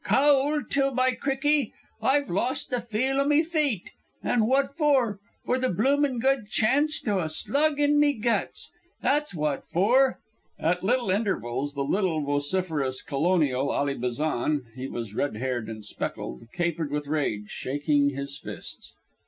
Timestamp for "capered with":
16.51-17.05